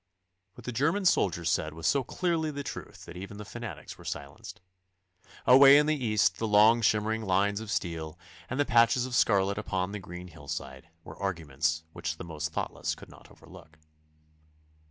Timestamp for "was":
1.75-1.85